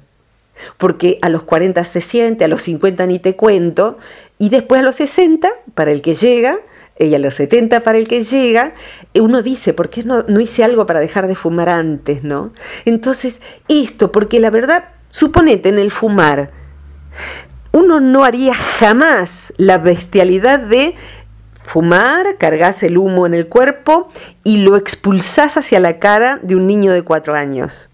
[0.77, 3.97] Porque a los 40 se siente, a los 50 ni te cuento,
[4.37, 6.59] y después a los 60, para el que llega,
[6.99, 8.73] y a los 70 para el que llega,
[9.15, 12.51] uno dice, ¿por qué no, no hice algo para dejar de fumar antes, no?
[12.85, 16.51] Entonces, esto, porque la verdad, suponete en el fumar,
[17.71, 20.95] uno no haría jamás la bestialidad de
[21.63, 24.09] fumar, cargas el humo en el cuerpo
[24.43, 27.89] y lo expulsás hacia la cara de un niño de cuatro años.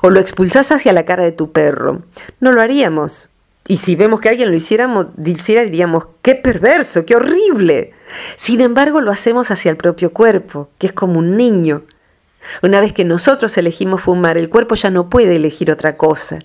[0.00, 2.02] O lo expulsás hacia la cara de tu perro.
[2.40, 3.30] No lo haríamos.
[3.68, 7.92] Y si vemos que alguien lo hiciéramos, diríamos, qué perverso, qué horrible.
[8.36, 11.82] Sin embargo, lo hacemos hacia el propio cuerpo, que es como un niño.
[12.62, 16.38] Una vez que nosotros elegimos fumar, el cuerpo ya no puede elegir otra cosa.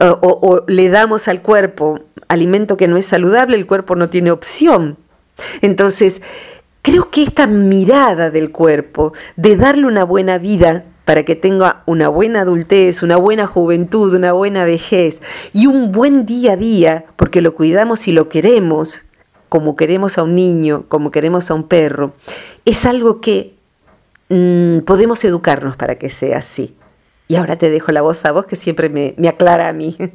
[0.00, 4.96] O, le damos al cuerpo alimento que no es saludable, el cuerpo no tiene opción.
[5.60, 6.22] Entonces,
[6.82, 12.08] creo que esta mirada del cuerpo, de darle una buena vida, para que tenga una
[12.08, 15.20] buena adultez, una buena juventud, una buena vejez
[15.52, 19.08] y un buen día a día, porque lo cuidamos y lo queremos,
[19.48, 22.14] como queremos a un niño, como queremos a un perro,
[22.64, 23.52] es algo que
[24.30, 26.76] mm, podemos educarnos para que sea así.
[27.28, 29.96] Y ahora te dejo la voz a vos que siempre me, aclara a mí.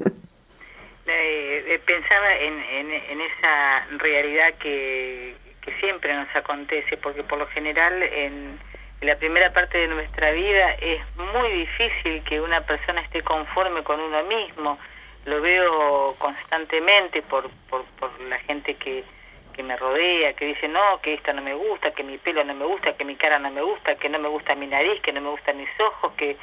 [1.11, 2.53] Eh, eh, pensaba en,
[2.91, 8.59] en, esa realidad que, que siempre nos acontece, porque por lo general en
[9.01, 13.99] la primera parte de nuestra vida es muy difícil que una persona esté conforme con
[13.99, 14.77] uno mismo.
[15.25, 17.85] Lo veo constantemente por, por,
[18.21, 19.05] la gente que,
[19.53, 22.53] que me rodea, que dice, no, que esta no me gusta, que mi pelo no
[22.53, 25.13] me gusta, que mi cara no me gusta, que no me gusta mi nariz, que
[25.13, 26.35] no me gustan mis ojos, que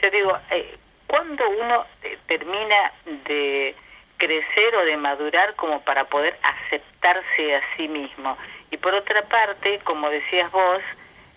[0.00, 0.76] yo digo, eh,
[1.06, 2.92] ¿cuándo uno eh, termina
[3.26, 3.74] de
[4.16, 8.38] crecer o de madurar como para poder aceptarse a sí mismo?
[8.70, 10.82] Y por otra parte, como decías vos,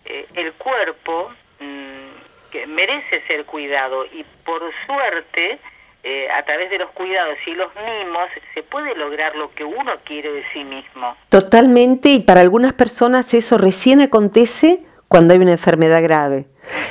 [0.05, 5.59] eh, el cuerpo mm, que merece ser cuidado y por suerte
[6.03, 9.91] eh, a través de los cuidados y los mimos se puede lograr lo que uno
[10.03, 11.15] quiere de sí mismo.
[11.29, 16.45] Totalmente y para algunas personas eso recién acontece cuando hay una enfermedad grave.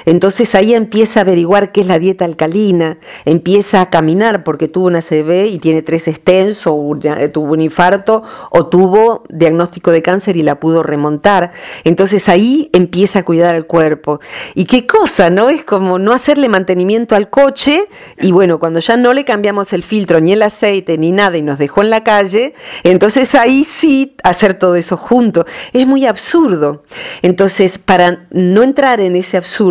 [0.07, 4.87] Entonces ahí empieza a averiguar qué es la dieta alcalina, empieza a caminar porque tuvo
[4.87, 10.03] una CB y tiene tres stents o eh, tuvo un infarto o tuvo diagnóstico de
[10.03, 11.53] cáncer y la pudo remontar.
[11.85, 14.21] Entonces ahí empieza a cuidar el cuerpo.
[14.55, 15.49] Y qué cosa, ¿no?
[15.49, 17.87] Es como no hacerle mantenimiento al coche
[18.21, 21.43] y bueno, cuando ya no le cambiamos el filtro ni el aceite ni nada y
[21.43, 25.47] nos dejó en la calle, entonces ahí sí hacer todo eso junto.
[25.73, 26.85] Es muy absurdo.
[27.23, 29.64] Entonces, para no entrar en ese absurdo,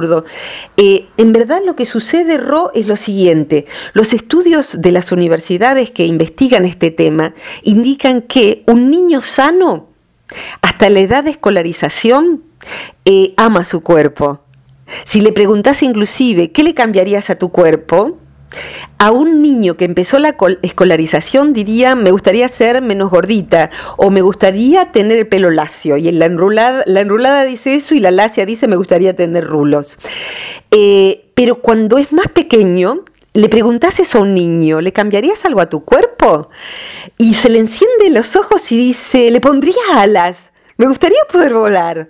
[0.77, 3.65] eh, en verdad lo que sucede, Ro, es lo siguiente.
[3.93, 9.89] Los estudios de las universidades que investigan este tema indican que un niño sano,
[10.61, 12.43] hasta la edad de escolarización,
[13.05, 14.41] eh, ama su cuerpo.
[15.05, 18.17] Si le preguntas inclusive, ¿qué le cambiarías a tu cuerpo?
[18.97, 24.21] A un niño que empezó la escolarización diría, me gustaría ser menos gordita o me
[24.21, 25.97] gustaría tener el pelo lacio.
[25.97, 29.97] Y la enrulada, la enrulada dice eso y la lacia dice, me gustaría tener rulos.
[30.71, 35.59] Eh, pero cuando es más pequeño, le preguntas eso a un niño, ¿le cambiarías algo
[35.59, 36.49] a tu cuerpo?
[37.17, 40.37] Y se le enciende los ojos y dice, le pondría alas,
[40.77, 42.09] me gustaría poder volar.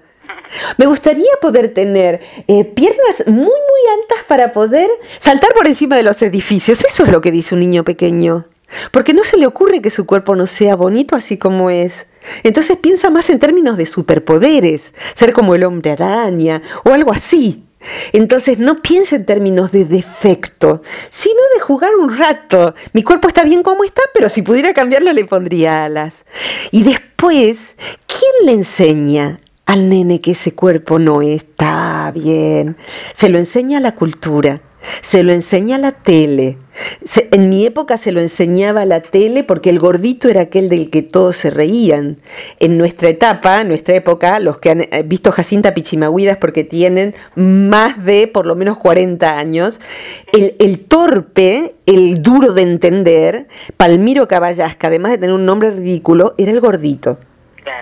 [0.78, 4.89] Me gustaría poder tener eh, piernas muy, muy altas para poder
[5.20, 6.84] saltar por encima de los edificios.
[6.84, 8.46] Eso es lo que dice un niño pequeño.
[8.92, 12.08] Porque no se le ocurre que su cuerpo no sea bonito así como es.
[12.44, 17.66] Entonces piensa más en términos de superpoderes, ser como el hombre araña o algo así.
[18.13, 22.76] Entonces no piensa en términos de defecto, sino de jugar un rato.
[22.94, 26.26] Mi cuerpo está bien como está, pero si pudiera cambiarlo le pondría alas.
[26.72, 27.76] Y después,
[28.08, 32.76] ¿quién le enseña al nene que ese cuerpo no está bien.
[33.13, 34.62] Se lo enseña la cultura,
[35.02, 36.58] se lo enseña la tele.
[37.32, 41.02] en mi época se lo enseñaba la tele porque el gordito era aquel del que
[41.02, 42.17] todos se reían.
[42.60, 47.15] En nuestra etapa, en nuestra época, los que han eh, visto Jacinta Pichimahuidas porque tienen
[47.36, 49.80] más de por lo menos 40 años,
[50.34, 53.47] el, el torpe, el duro de entender,
[53.78, 57.17] Palmiro Caballasca, además de tener un nombre ridículo, era el gordito.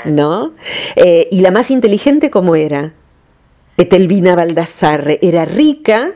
[0.06, 0.54] ¿No?
[0.96, 2.94] Eh, y la más inteligente, ¿cómo era?
[3.78, 6.14] Etelvina Baldassarre era rica,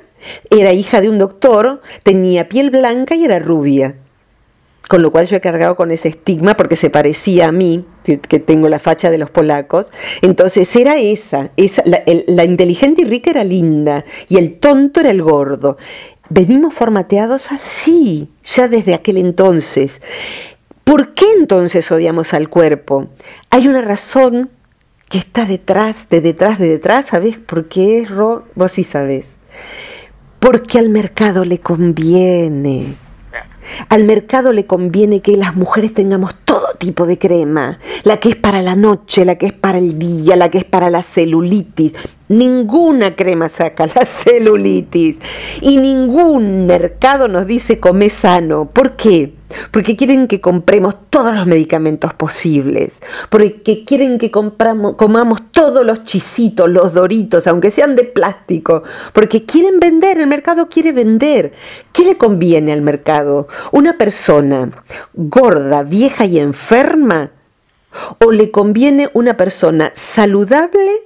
[0.50, 3.96] era hija de un doctor, tenía piel blanca y era rubia.
[4.88, 8.18] Con lo cual yo he cargado con ese estigma porque se parecía a mí, que,
[8.18, 9.92] tengo la facha de los polacos.
[10.22, 15.10] Entonces era esa, esa la, la inteligente y rica era linda y el tonto era
[15.10, 15.78] el gordo.
[16.30, 20.02] Venimos formateados así, ya desde aquel entonces.
[20.86, 23.08] ¿Por qué entonces odiamos al cuerpo?
[23.50, 24.52] Hay una razón
[25.10, 28.46] que está detrás, de detrás, de detrás, ¿sabes por qué es, Ro?
[28.54, 29.26] Vos sí sabés.
[30.40, 32.94] Porque al mercado le conviene.
[33.90, 38.36] Al mercado le conviene que las mujeres tengamos todo tipo de crema, la que es
[38.36, 41.94] para la noche, la que es para el día, la que es para la celulitis.
[42.28, 45.18] Ninguna crema saca la celulitis
[45.62, 48.66] y ningún mercado nos dice come sano.
[48.66, 49.34] ¿Por qué?
[49.72, 52.94] porque quieren que compremos todos los medicamentos posibles,
[53.30, 58.84] porque quieren que compramos, comamos todos los chisitos, los doritos, aunque sean de plástico,
[59.14, 61.54] porque quieren vender, el mercado quiere vender.
[61.92, 63.48] ¿Qué le conviene al mercado?
[63.72, 64.70] ¿Una persona
[65.14, 67.32] gorda, vieja y enferma?
[68.24, 71.04] ¿O le conviene una persona saludable?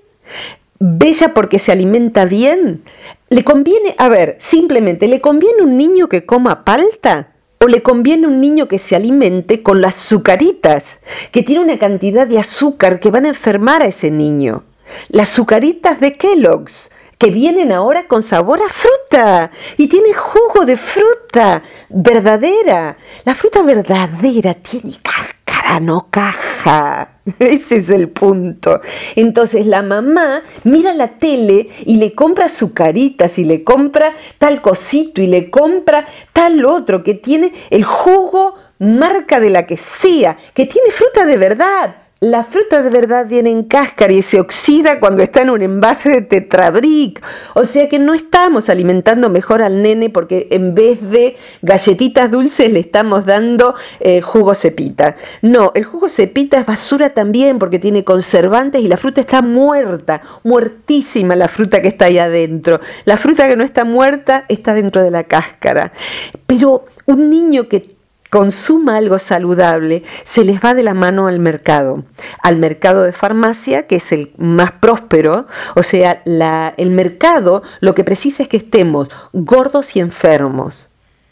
[0.79, 2.83] Bella porque se alimenta bien.
[3.29, 7.33] ¿Le conviene, a ver, simplemente, ¿le conviene un niño que coma palta?
[7.61, 10.85] ¿O le conviene un niño que se alimente con las azucaritas,
[11.31, 14.63] que tiene una cantidad de azúcar que van a enfermar a ese niño?
[15.09, 20.77] Las azucaritas de Kellogg's, que vienen ahora con sabor a fruta y tiene jugo de
[20.77, 22.97] fruta verdadera.
[23.25, 24.97] La fruta verdadera tiene
[25.79, 27.19] no caja.
[27.39, 28.81] Ese es el punto.
[29.15, 35.21] Entonces la mamá mira la tele y le compra azucaritas y le compra tal cosito
[35.21, 40.65] y le compra tal otro que tiene el jugo marca de la que sea, que
[40.65, 45.21] tiene fruta de verdad, la fruta de verdad viene en cáscara y se oxida cuando
[45.21, 47.21] está en un envase de tetrabric.
[47.53, 52.73] O sea que no estamos alimentando mejor al nene porque en vez de galletitas dulces
[52.73, 55.15] le estamos dando eh, jugo cepita.
[55.41, 60.21] No, el jugo cepita es basura también porque tiene conservantes y la fruta está muerta,
[60.43, 62.81] muertísima la fruta que está ahí adentro.
[63.05, 65.93] La fruta que no está muerta está dentro de la cáscara.
[66.45, 67.98] Pero un niño que
[68.29, 72.03] consuma algo saludable, se les va de la mano al mercado,
[72.41, 78.03] al mercado de farmacia, que es el más próspero, o sea, el mercado lo que
[78.03, 80.89] precisa es que estemos gordos y enfermos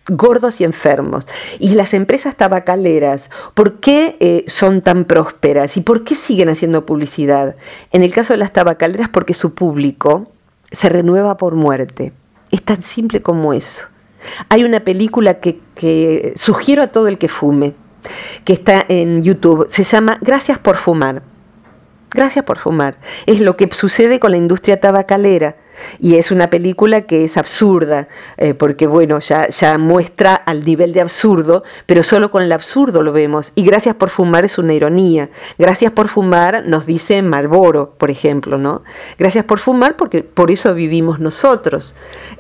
[0.10, 1.28] gordos y enfermos.
[1.60, 6.86] Y las empresas tabacaleras, ¿por qué eh, son tan prósperas y por qué siguen haciendo
[6.86, 7.58] publicidad?
[7.92, 10.24] En el caso de las tabacaleras, porque su público
[10.72, 12.14] se renueva por muerte.
[12.52, 13.86] Es tan simple como eso.
[14.50, 17.74] Hay una película que, sugiero a todo el que fume,
[18.44, 21.22] que está en YouTube, se llama Gracias por fumar.
[22.10, 22.98] Gracias por fumar.
[23.26, 25.58] Es lo que sucede con la industria tabacalera.
[26.00, 30.94] Y es una película que es absurda, eh, porque bueno, ya, ya muestra al nivel
[30.94, 33.52] de absurdo, pero solo con el absurdo lo vemos.
[33.56, 35.30] Y gracias por fumar es una ironía.
[35.58, 38.84] Gracias por fumar nos dice Marlboro, por ejemplo, ¿no?
[39.20, 41.94] Gracias por fumar porque por eso vivimos nosotros.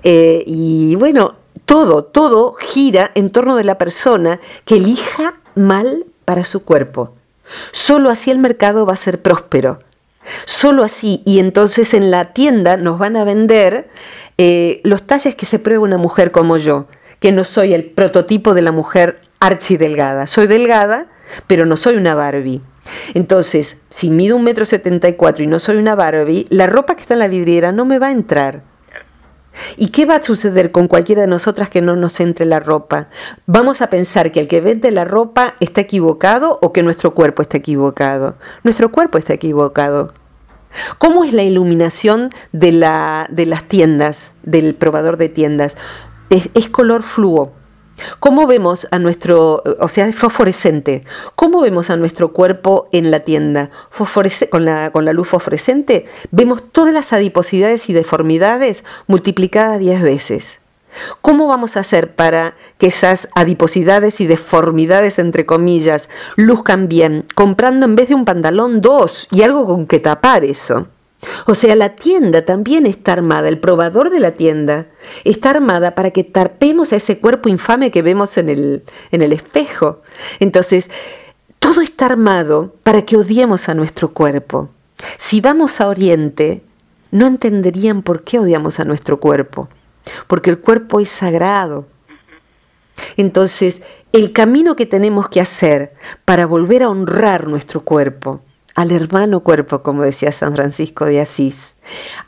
[0.03, 1.35] Eh, y bueno,
[1.67, 7.13] todo, todo gira en torno de la persona que elija mal para su cuerpo.
[7.71, 9.79] Solo así el mercado va a ser próspero.
[10.45, 13.89] Solo así, y entonces en la tienda nos van a vender
[14.37, 16.85] eh, los talles que se prueba una mujer como yo,
[17.19, 20.25] que no soy el prototipo de la mujer archidelgada.
[20.25, 21.07] Soy delgada,
[21.47, 22.61] pero no soy una Barbie.
[23.13, 26.95] Entonces, si mido un metro setenta y cuatro y no soy una Barbie, la ropa
[26.95, 28.61] que está en la vidriera no me va a entrar.
[29.75, 33.07] ¿Y qué va a suceder con cualquiera de nosotras que no nos entre la ropa?
[33.45, 37.41] ¿Vamos a pensar que el que vende la ropa está equivocado o que nuestro cuerpo
[37.41, 38.35] está equivocado?
[38.63, 40.13] Nuestro cuerpo está equivocado.
[40.97, 45.75] ¿Cómo es la iluminación de, la, de las tiendas, del probador de tiendas?
[46.29, 47.53] Es, es color fluo.
[48.19, 51.03] ¿Cómo vemos a nuestro, o sea, es fosforescente?
[51.35, 53.69] ¿Cómo vemos a nuestro cuerpo en la tienda?
[54.49, 60.59] con, la, con la luz fosforescente vemos todas las adiposidades y deformidades multiplicadas 10 veces.
[61.21, 67.25] ¿Cómo vamos a hacer para que esas adiposidades y deformidades, entre comillas, luzcan bien?
[67.35, 70.87] Comprando en vez de un pantalón dos y algo con que tapar eso.
[71.45, 74.87] O sea, la tienda también está armada, el probador de la tienda
[75.23, 79.33] está armada para que tarpemos a ese cuerpo infame que vemos en el, en el
[79.33, 80.01] espejo.
[80.39, 80.89] Entonces,
[81.59, 84.69] todo está armado para que odiemos a nuestro cuerpo.
[85.17, 86.61] Si vamos a Oriente,
[87.11, 89.69] no entenderían por qué odiamos a nuestro cuerpo,
[90.27, 91.87] porque el cuerpo es sagrado.
[93.15, 95.93] Entonces, el camino que tenemos que hacer
[96.25, 98.41] para volver a honrar nuestro cuerpo,
[98.77, 101.73] al hermano cuerpo, como decía San Francisco de Asís.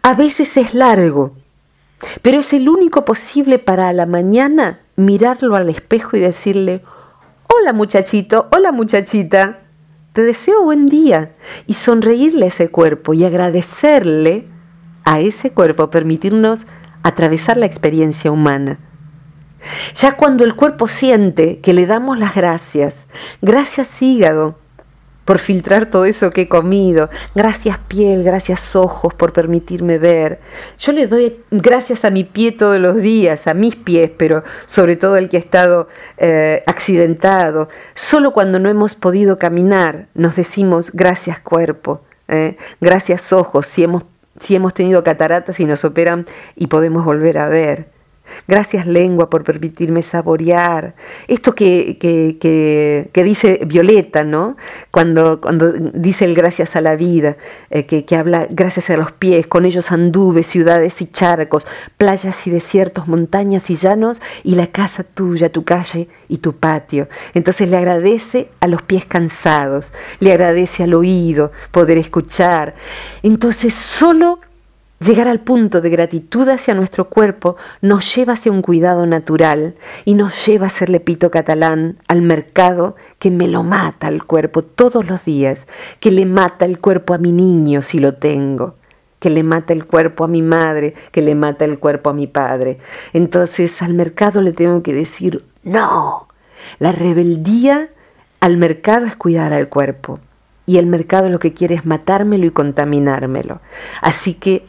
[0.02, 1.36] A veces es largo,
[2.24, 6.82] pero es el único posible para a la mañana mirarlo al espejo y decirle,
[7.48, 9.60] hola muchachito, hola muchachita,
[10.14, 11.36] te deseo buen día
[11.68, 14.48] y sonreírle a ese cuerpo y agradecerle
[15.04, 16.66] a ese cuerpo, permitirnos
[17.04, 18.80] atravesar la experiencia humana.
[19.94, 23.06] Ya cuando el cuerpo siente que le damos las gracias,
[23.40, 24.58] gracias hígado,
[25.30, 27.08] por filtrar todo eso que he comido.
[27.36, 30.40] Gracias piel, gracias ojos por permitirme ver.
[30.80, 34.96] Yo le doy gracias a mi pie todos los días, a mis pies, pero sobre
[34.96, 37.70] todo el que ha estado eh, accidentado.
[37.94, 44.06] Solo cuando no hemos podido caminar nos decimos gracias cuerpo, eh, gracias ojos, si hemos,
[44.40, 46.26] si hemos tenido cataratas y nos operan
[46.56, 47.99] y podemos volver a ver.
[48.48, 50.96] Gracias lengua por permitirme saborear.
[51.28, 54.58] Esto que, que, dice Violeta, ¿no?
[54.92, 57.38] Cuando, cuando dice el gracias a la vida,
[57.70, 61.68] eh, que, habla gracias a los pies, con ellos anduve ciudades y charcos,
[61.98, 67.08] playas y desiertos, montañas y llanos, y la casa tuya, tu calle y tu patio.
[67.34, 72.76] Entonces le agradece a los pies cansados, le agradece al oído poder escuchar.
[73.24, 74.40] Entonces solo
[75.00, 80.14] Llegar al punto de gratitud hacia nuestro cuerpo nos lleva hacia un cuidado natural y
[80.14, 85.08] nos lleva a ser lepito catalán al mercado que me lo mata al cuerpo todos
[85.08, 85.68] los días,
[86.02, 88.76] que le mata el cuerpo a mi niño si lo tengo,
[89.20, 92.28] que le mata el cuerpo a mi madre, que le mata el cuerpo a mi
[92.28, 92.80] padre.
[93.14, 96.28] Entonces al mercado le tengo que decir, no,
[96.78, 97.90] la rebeldía
[98.42, 100.20] al mercado es cuidar al cuerpo
[100.70, 103.60] y el mercado lo que quiere es matármelo y contaminármelo.
[104.04, 104.62] Así que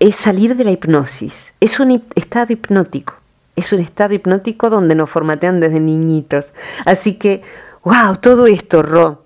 [0.00, 3.18] es salir de la hipnosis, es un estado hipnótico,
[3.56, 6.52] es un estado hipnótico donde nos formatean desde niñitos.
[6.84, 7.40] Así que,
[7.84, 9.24] wow, todo esto, Ro.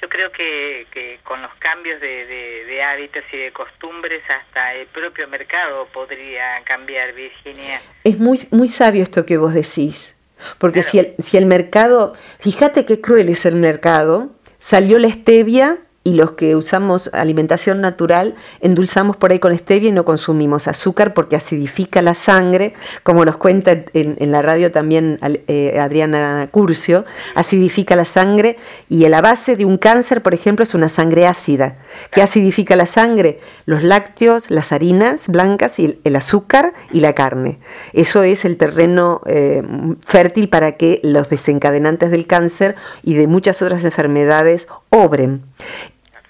[0.00, 0.86] Yo creo que,
[1.22, 7.82] con los cambios de, hábitos y de costumbres hasta el propio mercado podría cambiar, Virginia.
[8.02, 10.15] Es muy, muy sabio esto que vos decís.
[10.58, 15.85] Porque si, el, si el mercado, fíjate qué cruel es el mercado, salió la stevia
[16.06, 21.14] y los que usamos alimentación natural endulzamos por ahí con stevia y no consumimos azúcar
[21.14, 27.04] porque acidifica la sangre, como nos cuenta en, la radio también eh, Adriana Curcio,
[27.34, 28.56] acidifica la sangre
[28.88, 31.78] y la base de un cáncer, por ejemplo, es una sangre ácida.
[32.12, 33.40] ¿Qué acidifica la sangre?
[33.64, 37.58] Los lácteos, las harinas blancas y el, azúcar y la carne.
[37.94, 39.60] Eso es el terreno eh,
[40.06, 45.42] fértil para que los desencadenantes del cáncer y de muchas otras enfermedades obren.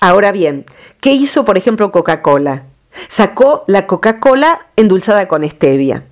[0.01, 0.67] Ahora bien,
[1.01, 2.65] ¿qué hizo, por ejemplo, Coca-Cola?
[3.09, 6.05] Sacó la Coca-Cola endulzada con stevia.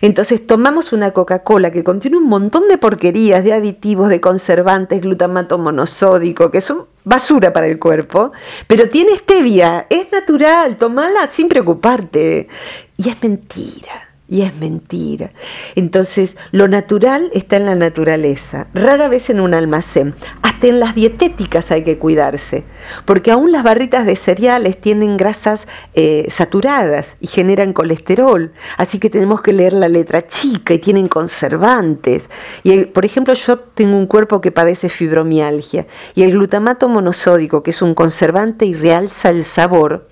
[0.00, 5.56] Entonces tomamos una Coca-Cola que contiene un montón de porquerías, de aditivos, de conservantes, glutamato
[5.58, 8.32] monosódico, que son basura para el cuerpo,
[8.66, 12.48] pero tiene stevia, es natural, tomala sin preocuparte.
[12.96, 15.32] Y es mentira y es mentira.
[15.74, 20.14] Entonces, lo natural está en la naturaleza, rara vez en un almacén.
[20.42, 22.64] Hasta en las dietéticas hay que cuidarse,
[23.06, 29.08] porque aún las barritas de cereales tienen grasas eh, saturadas y generan colesterol, así que
[29.08, 32.28] tenemos que leer la letra chica y tienen conservantes.
[32.62, 37.70] Y por ejemplo, yo tengo un cuerpo que padece fibromialgia y el glutamato monosódico, que
[37.70, 40.08] es un conservante y realza el sabor,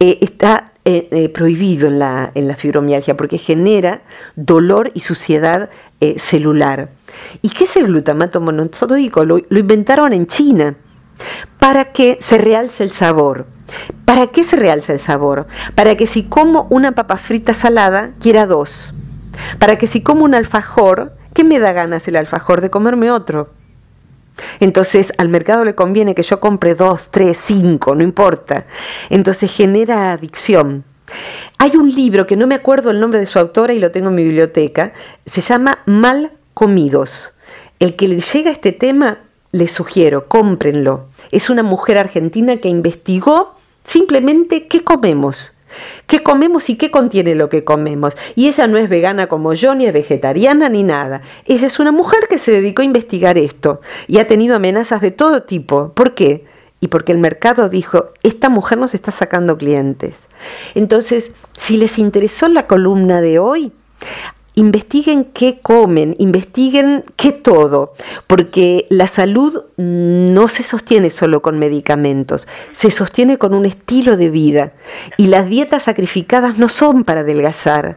[0.00, 4.02] eh, está eh, eh, prohibido en la, en la, fibromialgia porque genera
[4.34, 5.70] dolor y suciedad
[6.00, 6.90] eh, celular.
[7.40, 9.24] ¿Y qué es el glutamato monosódico?
[9.24, 10.74] Lo, lo inventaron en China
[11.60, 13.46] para que se realce el sabor.
[14.04, 15.46] ¿Para qué se realza el sabor?
[15.76, 18.92] Para que si como una papa frita salada, quiera dos.
[19.60, 23.50] Para que si como un alfajor, ¿qué me da ganas el alfajor de comerme otro?
[24.60, 28.66] Entonces al mercado le conviene que yo compre dos, tres, cinco, no importa.
[29.10, 30.84] Entonces genera adicción.
[31.58, 34.08] Hay un libro que no me acuerdo el nombre de su autora y lo tengo
[34.08, 34.92] en mi biblioteca,
[35.26, 37.34] se llama Mal Comidos.
[37.78, 39.18] El que le llega a este tema,
[39.50, 41.08] le sugiero, cómprenlo.
[41.30, 43.54] Es una mujer argentina que investigó
[43.84, 45.51] simplemente qué comemos
[46.06, 48.16] ¿Qué comemos y qué contiene lo que comemos?
[48.34, 51.22] Y ella no es vegana como yo, ni es vegetariana, ni nada.
[51.46, 55.10] Ella es una mujer que se dedicó a investigar esto y ha tenido amenazas de
[55.10, 55.92] todo tipo.
[55.92, 56.44] ¿Por qué?
[56.80, 60.16] Y porque el mercado dijo, esta mujer nos está sacando clientes.
[60.74, 63.72] Entonces, si les interesó la columna de hoy,
[64.54, 67.94] investiguen qué comen, investiguen qué todo,
[68.26, 74.30] porque la salud no se sostiene solo con medicamentos, se sostiene con un estilo de
[74.30, 74.72] vida.
[75.16, 77.96] Y las dietas sacrificadas no son para adelgazar,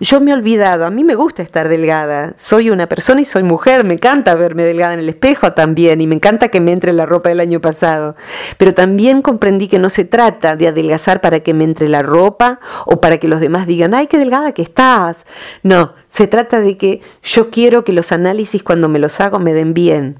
[0.00, 3.42] Yo me he olvidado, a mí me gusta estar delgada, soy una persona y soy
[3.42, 6.92] mujer, me encanta verme delgada en el espejo también y me encanta que me entre
[6.92, 8.16] la ropa del año pasado,
[8.58, 12.60] pero también comprendí que no se trata de adelgazar para que me entre la ropa
[12.86, 15.24] o para que los demás digan, ay, qué delgada que estás.
[15.62, 19.52] No, se trata de que yo quiero que los análisis cuando me los hago me
[19.52, 20.18] den bien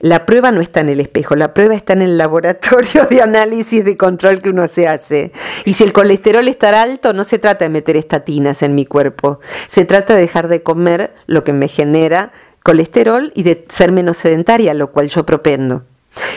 [0.00, 3.84] la prueba no está en el espejo, la prueba está en el laboratorio de análisis
[3.84, 5.32] de control que uno se hace.
[5.64, 9.40] Y si el colesterol está alto, no se trata de meter estatinas en mi cuerpo,
[9.66, 12.32] se trata de dejar de comer lo que me genera
[12.62, 15.84] colesterol y de ser menos sedentaria, lo cual yo propendo.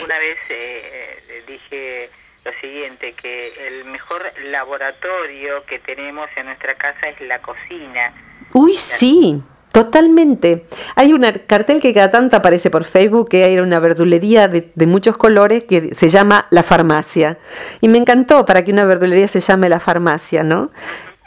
[0.03, 2.09] Una vez eh, eh, dije
[2.45, 8.13] lo siguiente, que el mejor laboratorio que tenemos en nuestra casa es la cocina.
[8.53, 9.41] Uy, sí.
[9.71, 10.65] Totalmente.
[10.95, 15.15] Hay un cartel que cada tanto aparece por Facebook que hay una verdulería de, muchos
[15.15, 17.37] colores que se llama La Farmacia.
[17.79, 20.71] Y me encantó para que una verdulería se llame La Farmacia, ¿no?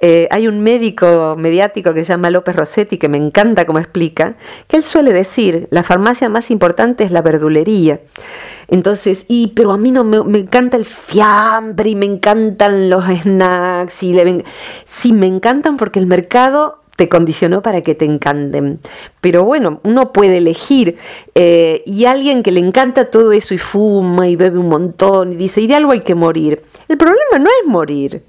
[0.03, 4.35] Eh, hay un médico mediático que se llama López Rossetti, que me encanta como explica,
[4.67, 8.01] que él suele decir, la farmacia más importante es la verdulería.
[8.69, 13.05] Entonces, y pero a mí no me, me encanta el fiambre y me encantan los
[13.07, 14.45] snacks y le,
[14.85, 18.81] sí me encantan porque el mercado te condicionó para que te encanten.
[19.21, 20.97] Pero bueno, uno puede elegir
[21.35, 25.37] eh, y alguien que le encanta todo eso y fuma y bebe un montón y
[25.37, 26.63] dice, y de algo hay que morir.
[26.89, 28.23] El problema no es morir.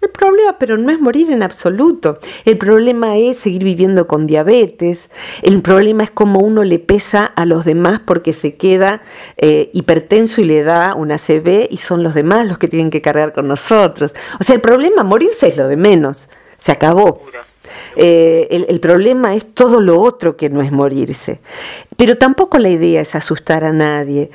[0.00, 2.20] El problema, pero no es morir en absoluto.
[2.44, 5.10] El problema es seguir viviendo con diabetes.
[5.42, 9.02] El problema es cómo uno le pesa a los demás porque se queda
[9.38, 13.02] eh, hipertenso y le da una CB y son los demás los que tienen que
[13.02, 14.14] cargar con nosotros.
[14.38, 16.28] O sea, el problema, morirse es lo de menos.
[16.58, 17.22] Se acabó.
[17.96, 21.40] Eh, el, problema es todo lo otro que no es morirse.
[21.96, 24.30] Pero tampoco la idea es asustar a nadie.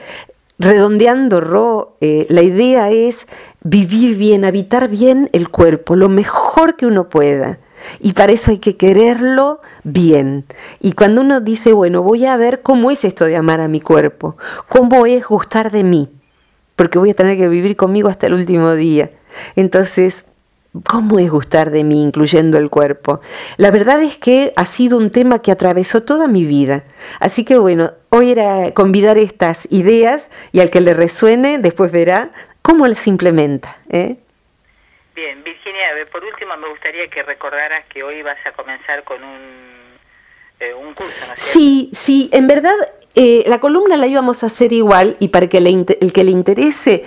[0.59, 3.27] Redondeando Ro, eh, la idea es
[3.63, 7.59] vivir bien, habitar bien el cuerpo, lo mejor que uno pueda.
[7.99, 10.45] Y para eso hay que quererlo bien.
[10.79, 13.81] Y cuando uno dice, bueno, voy a ver cómo es esto de amar a mi
[13.81, 14.37] cuerpo,
[14.69, 16.09] cómo es gustar de mí,
[16.75, 19.11] porque voy a tener que vivir conmigo hasta el último día.
[19.55, 20.25] Entonces,
[20.89, 23.21] ¿Cómo es gustar de mí, incluyendo el cuerpo?
[23.57, 26.83] La verdad es que ha sido un tema que atravesó toda mi vida.
[27.19, 32.31] Así que bueno, hoy era convidar estas ideas y al que le resuene, después verá
[32.63, 33.77] cómo las implementa.
[33.91, 34.17] ¿eh?
[35.13, 39.41] Bien, Virginia, por último me gustaría que recordaras que hoy vas a comenzar con un,
[40.59, 42.73] eh, un curso, ¿no Sí, sí, en verdad
[43.15, 47.03] eh, la columna la íbamos a hacer igual y para que el que le interese,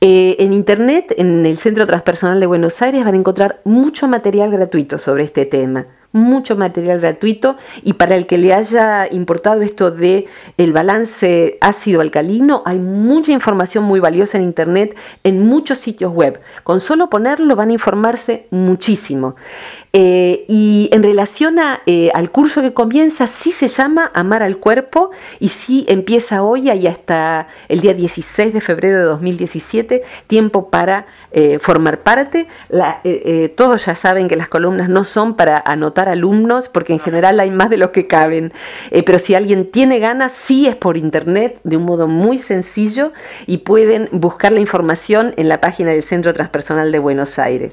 [0.00, 4.50] eh, en Internet, en el Centro Transpersonal de Buenos Aires, van a encontrar mucho material
[4.50, 9.90] gratuito sobre este tema mucho material gratuito y para el que le haya importado esto
[9.90, 10.26] de
[10.58, 16.40] el balance ácido alcalino, hay mucha información muy valiosa en internet en muchos sitios web.
[16.64, 19.36] Con solo ponerlo van a informarse muchísimo.
[19.92, 24.58] Eh, y en relación a, eh, al curso que comienza, sí se llama Amar al
[24.58, 30.70] Cuerpo y sí empieza hoy y hasta el día 16 de febrero de 2017, tiempo
[30.70, 32.46] para eh, formar parte.
[33.56, 37.50] todos ya saben que las columnas no son para anotar alumnos, porque en general hay
[37.50, 38.52] más de los que caben,
[39.04, 43.12] pero si alguien tiene ganas, sí es por internet, de un modo muy sencillo,
[43.46, 47.72] y pueden buscar la información en la página del Centro Transpersonal de Buenos Aires.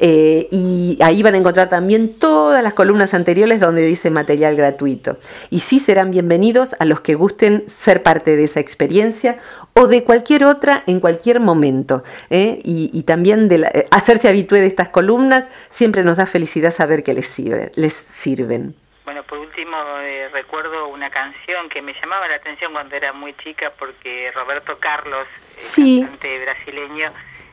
[0.00, 5.18] y ahí van a encontrar también todas las columnas anteriores donde dice material gratuito.
[5.50, 9.38] Y sí serán bienvenidos a los que gusten ser parte de esa experiencia
[9.76, 12.02] o de cualquier otra en cualquier momento.
[12.30, 12.60] ¿eh?
[12.64, 17.14] Y, también de eh, hacerse habitué de estas columnas siempre nos da felicidad saber que
[17.14, 18.74] les, sirve, les sirven.
[19.04, 23.34] Bueno, por último, eh, recuerdo una canción que me llamaba la atención cuando era muy
[23.34, 25.26] chica porque Roberto Carlos,
[25.76, 27.12] el cantante brasileño,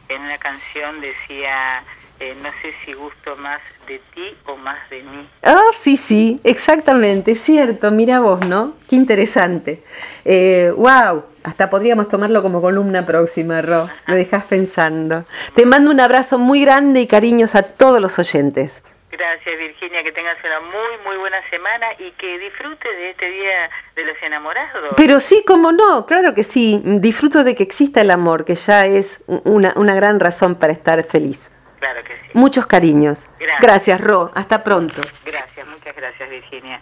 [0.10, 1.84] en una canción decía
[2.20, 5.28] eh, no sé si gusto más de ti o más de mí.
[5.44, 8.74] Ah, sí, sí, exactamente, cierto, mira vos, ¿no?
[8.90, 9.84] Qué interesante.
[10.26, 15.26] Eh, wow, hasta podríamos tomarlo como columna próxima, Ro, me dejas pensando.
[15.56, 18.82] Te mando un abrazo muy grande y cariños a todos los oyentes.
[19.12, 23.70] Gracias Virginia, que tengas una muy muy buena semana y que disfrutes de este día
[23.96, 24.96] de los enamorados.
[24.98, 28.88] Pero sí, como no, claro que sí, disfruto de que exista el amor, que ya
[28.88, 31.53] es una, una gran razón para estar feliz.
[31.84, 32.30] Claro que sí.
[32.34, 33.26] Muchos cariños.
[33.38, 34.32] Gracias, gracias Ro.
[34.36, 35.02] Hasta pronto.
[35.26, 36.82] Gracias, muchas gracias, Virginia.